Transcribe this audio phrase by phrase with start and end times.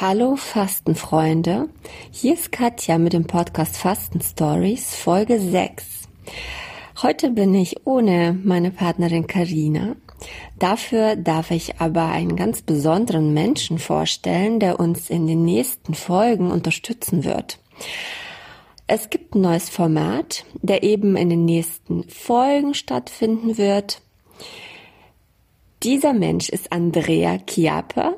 [0.00, 1.68] Hallo Fastenfreunde,
[2.10, 6.08] hier ist Katja mit dem Podcast Fasten Stories Folge 6.
[7.02, 9.96] Heute bin ich ohne meine Partnerin Karina.
[10.58, 16.50] Dafür darf ich aber einen ganz besonderen Menschen vorstellen, der uns in den nächsten Folgen
[16.50, 17.58] unterstützen wird.
[18.86, 24.00] Es gibt ein neues Format, der eben in den nächsten Folgen stattfinden wird.
[25.82, 28.16] Dieser Mensch ist Andrea Chiappe.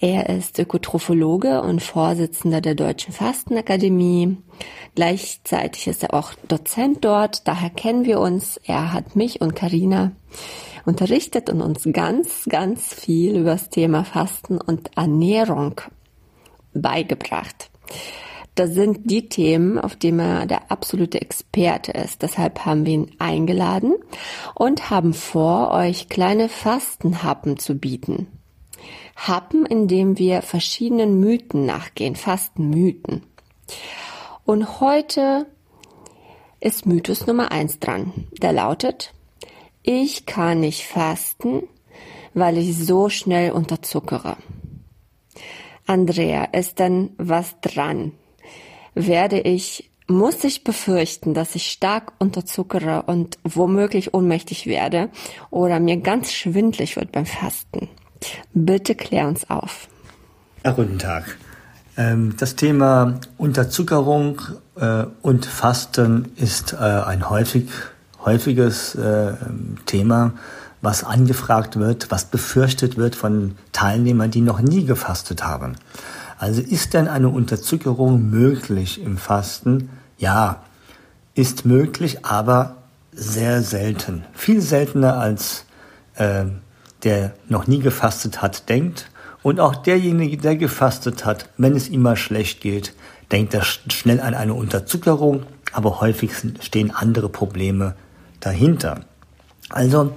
[0.00, 4.36] Er ist Ökotrophologe und Vorsitzender der Deutschen Fastenakademie.
[4.94, 8.60] Gleichzeitig ist er auch Dozent dort, daher kennen wir uns.
[8.64, 10.12] Er hat mich und Karina
[10.84, 15.80] unterrichtet und uns ganz, ganz viel über das Thema Fasten und Ernährung
[16.74, 17.68] beigebracht.
[18.54, 22.22] Das sind die Themen, auf denen er der absolute Experte ist.
[22.22, 23.94] Deshalb haben wir ihn eingeladen
[24.54, 28.37] und haben vor, euch kleine Fastenhappen zu bieten.
[29.18, 33.24] Happen, indem wir verschiedenen Mythen nachgehen, Fastenmythen.
[34.44, 35.46] Und heute
[36.60, 38.12] ist Mythos Nummer eins dran.
[38.40, 39.12] Der lautet,
[39.82, 41.64] ich kann nicht fasten,
[42.32, 44.36] weil ich so schnell unterzuckere.
[45.86, 48.12] Andrea, ist denn was dran?
[48.94, 55.10] Werde ich, muss ich befürchten, dass ich stark unterzuckere und womöglich ohnmächtig werde
[55.50, 57.88] oder mir ganz schwindlig wird beim Fasten?
[58.54, 59.88] Bitte klär uns auf.
[60.64, 61.36] Ja, guten Tag.
[61.96, 64.40] Ähm, das Thema Unterzuckerung
[64.76, 67.68] äh, und Fasten ist äh, ein häufig,
[68.24, 69.32] häufiges äh,
[69.86, 70.32] Thema,
[70.80, 75.76] was angefragt wird, was befürchtet wird von Teilnehmern, die noch nie gefastet haben.
[76.38, 79.90] Also ist denn eine Unterzuckerung möglich im Fasten?
[80.18, 80.62] Ja,
[81.34, 82.76] ist möglich, aber
[83.12, 84.24] sehr selten.
[84.34, 85.64] Viel seltener als
[86.14, 86.44] äh,
[87.04, 89.10] der noch nie gefastet hat, denkt.
[89.42, 92.92] Und auch derjenige, der gefastet hat, wenn es ihm mal schlecht geht,
[93.30, 97.94] denkt er schnell an eine Unterzuckerung, aber häufig stehen andere Probleme
[98.40, 99.00] dahinter.
[99.70, 100.12] Also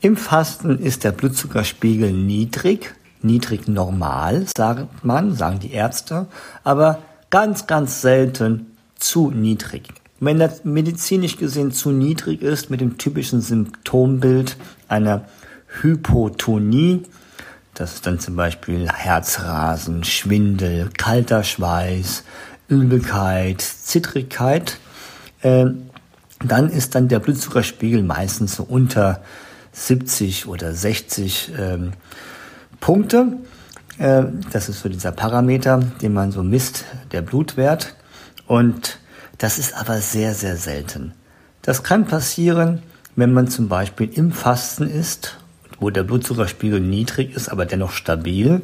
[0.00, 6.26] im Fasten ist der Blutzuckerspiegel niedrig, niedrig normal, sagt man, sagen die Ärzte,
[6.64, 6.98] aber
[7.30, 8.66] ganz, ganz selten
[8.98, 9.88] zu niedrig.
[10.18, 14.56] Wenn das medizinisch gesehen zu niedrig ist, mit dem typischen Symptombild
[14.88, 15.26] einer
[15.82, 17.02] Hypotonie.
[17.74, 22.24] Das ist dann zum Beispiel Herzrasen, Schwindel, kalter Schweiß,
[22.68, 24.78] Übelkeit, Zittrigkeit.
[25.42, 25.66] Äh,
[26.44, 29.22] dann ist dann der Blutzuckerspiegel meistens so unter
[29.72, 31.92] 70 oder 60 ähm,
[32.80, 33.38] Punkte.
[33.98, 37.94] Äh, das ist so dieser Parameter, den man so misst, der Blutwert.
[38.46, 38.98] Und
[39.38, 41.12] das ist aber sehr, sehr selten.
[41.62, 42.82] Das kann passieren,
[43.16, 45.36] wenn man zum Beispiel im Fasten ist
[45.80, 48.62] wo der Blutzuckerspiegel niedrig ist, aber dennoch stabil.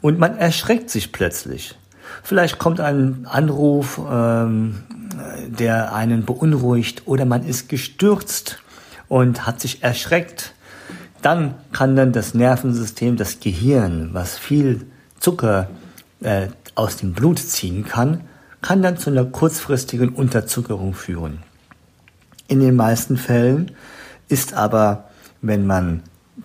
[0.00, 1.74] Und man erschreckt sich plötzlich.
[2.22, 4.82] Vielleicht kommt ein Anruf, ähm,
[5.46, 8.58] der einen beunruhigt oder man ist gestürzt
[9.08, 10.54] und hat sich erschreckt.
[11.22, 14.86] Dann kann dann das Nervensystem, das Gehirn, was viel
[15.18, 15.68] Zucker
[16.20, 18.22] äh, aus dem Blut ziehen kann,
[18.62, 21.38] kann dann zu einer kurzfristigen Unterzuckerung führen.
[22.46, 23.72] In den meisten Fällen
[24.28, 25.08] ist aber,
[25.42, 26.02] wenn man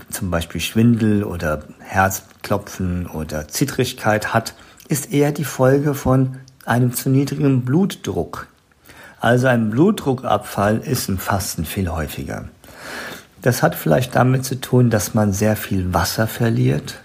[0.10, 4.54] zum Beispiel Schwindel oder Herzklopfen oder Zittrigkeit hat,
[4.88, 8.48] ist eher die Folge von einem zu niedrigen Blutdruck.
[9.20, 12.46] Also ein Blutdruckabfall ist im Fasten viel häufiger.
[13.42, 17.00] Das hat vielleicht damit zu tun, dass man sehr viel Wasser verliert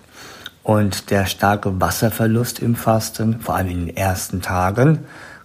[0.62, 5.00] und der starke Wasserverlust im Fasten, vor allem in den ersten Tagen,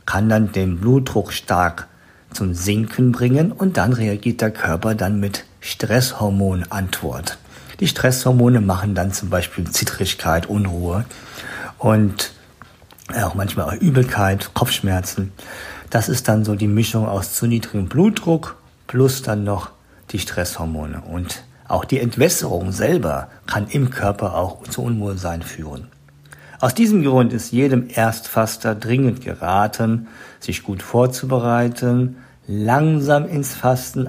[0.06, 1.88] kann dann den Blutdruck stark
[2.34, 7.38] zum Sinken bringen und dann reagiert der Körper dann mit Stresshormonantwort.
[7.79, 11.06] Die Stresshormone machen dann zum Beispiel Zittrigkeit, Unruhe
[11.78, 12.34] und
[13.16, 15.31] auch manchmal auch Übelkeit, Kopfschmerzen.
[15.90, 18.57] Das ist dann so die Mischung aus zu niedrigem Blutdruck
[18.88, 19.72] plus dann noch
[20.09, 21.01] die Stresshormone.
[21.09, 25.88] Und auch die Entwässerung selber kann im Körper auch zu Unwohlsein führen.
[26.59, 30.07] Aus diesem Grund ist jedem Erstfaster dringend geraten,
[30.42, 32.18] sich gut vorzubereiten,
[32.48, 34.07] langsam ins Fasten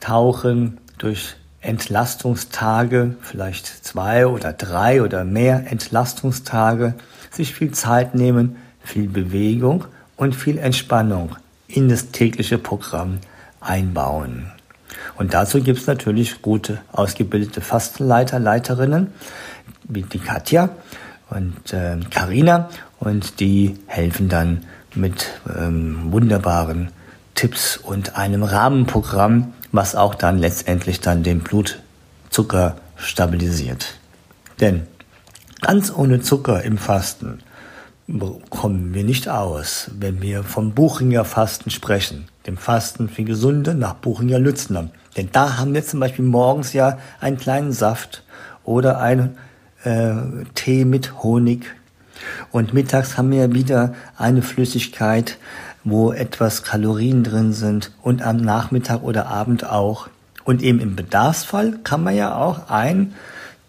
[0.00, 6.94] einzutauchen durch Entlastungstage, vielleicht zwei oder drei oder mehr Entlastungstage,
[7.30, 9.84] sich viel Zeit nehmen, viel Bewegung
[10.16, 11.36] und viel Entspannung
[11.68, 13.18] in das tägliche Programm
[13.60, 14.50] einbauen.
[15.18, 19.08] Und dazu gibt es natürlich gute, ausgebildete Fastenleiter, Leiterinnen,
[19.84, 20.70] wie die Katja
[21.28, 21.74] und
[22.10, 24.64] Karina, äh, und die helfen dann
[24.94, 25.26] mit
[25.56, 26.88] ähm, wunderbaren
[27.34, 33.98] Tipps und einem Rahmenprogramm, was auch dann letztendlich dann den Blutzucker stabilisiert.
[34.60, 34.86] Denn
[35.60, 37.40] Ganz ohne Zucker im Fasten
[38.48, 43.94] kommen wir nicht aus, wenn wir vom Buchinger Fasten sprechen, dem Fasten für Gesunde nach
[43.94, 44.88] Buchinger Lützner.
[45.16, 48.24] Denn da haben wir zum Beispiel morgens ja einen kleinen Saft
[48.64, 49.36] oder einen
[49.84, 50.14] äh,
[50.54, 51.66] Tee mit Honig.
[52.50, 55.36] Und mittags haben wir wieder eine Flüssigkeit,
[55.84, 60.08] wo etwas Kalorien drin sind und am Nachmittag oder Abend auch.
[60.44, 63.14] Und eben im Bedarfsfall kann man ja auch ein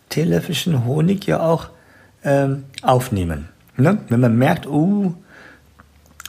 [0.09, 1.69] Teelöffelchen Honig ja auch
[2.23, 3.49] ähm, aufnehmen.
[3.77, 3.99] Ne?
[4.09, 5.13] Wenn man merkt, uh,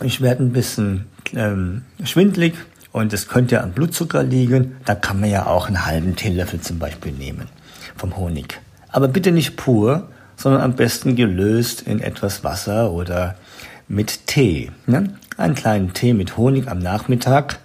[0.01, 2.55] ich werde ein bisschen ähm, schwindlig
[2.93, 6.79] und es könnte an Blutzucker liegen, dann kann man ja auch einen halben Teelöffel zum
[6.79, 7.49] Beispiel nehmen
[7.97, 8.61] vom Honig.
[8.89, 13.37] Aber bitte nicht pur, sondern am besten gelöst in etwas Wasser oder
[13.93, 14.71] mit Tee.
[14.87, 15.15] Ne?
[15.37, 17.61] Einen kleinen Tee mit Honig am Nachmittag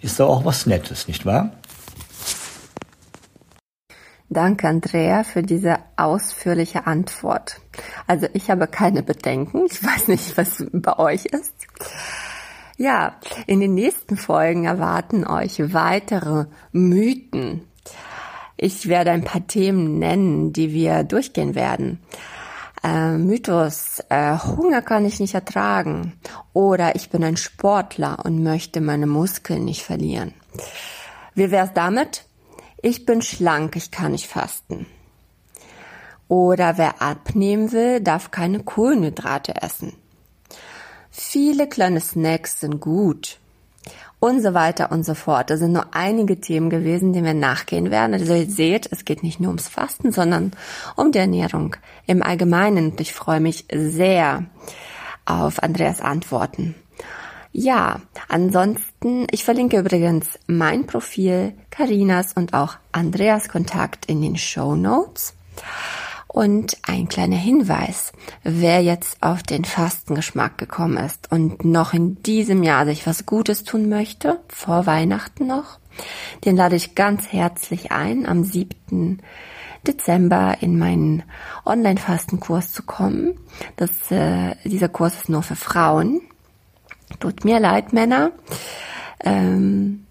[0.00, 1.52] ist doch auch was Nettes, nicht wahr?
[4.28, 7.60] Danke, Andrea, für diese ausführliche Antwort.
[8.06, 9.66] Also ich habe keine Bedenken.
[9.70, 11.54] Ich weiß nicht, was bei euch ist.
[12.76, 17.62] Ja, in den nächsten Folgen erwarten euch weitere Mythen.
[18.56, 22.00] Ich werde ein paar Themen nennen, die wir durchgehen werden.
[22.84, 26.12] Äh, Mythos, äh, Hunger kann ich nicht ertragen.
[26.52, 30.34] Oder ich bin ein Sportler und möchte meine Muskeln nicht verlieren.
[31.34, 32.26] Wie wär's damit?
[32.82, 34.86] Ich bin schlank, ich kann nicht fasten.
[36.28, 39.94] Oder wer abnehmen will, darf keine Kohlenhydrate essen.
[41.10, 43.38] Viele kleine Snacks sind gut.
[44.24, 45.50] Und so weiter und so fort.
[45.50, 48.14] Das sind nur einige Themen gewesen, denen wir nachgehen werden.
[48.14, 50.52] Also ihr seht, es geht nicht nur ums Fasten, sondern
[50.96, 51.76] um die Ernährung
[52.06, 52.92] im Allgemeinen.
[52.92, 54.46] Und ich freue mich sehr
[55.26, 56.74] auf Andreas Antworten.
[57.52, 64.74] Ja, ansonsten, ich verlinke übrigens mein Profil, Karinas und auch Andreas Kontakt in den Show
[64.74, 65.34] Notes.
[66.34, 72.64] Und ein kleiner Hinweis, wer jetzt auf den Fastengeschmack gekommen ist und noch in diesem
[72.64, 75.78] Jahr sich was Gutes tun möchte, vor Weihnachten noch,
[76.44, 79.22] den lade ich ganz herzlich ein, am 7.
[79.86, 81.22] Dezember in meinen
[81.64, 83.38] Online-Fastenkurs zu kommen.
[83.76, 86.20] Das, äh, dieser Kurs ist nur für Frauen.
[87.20, 88.32] Tut mir leid, Männer.
[89.20, 90.03] Ähm,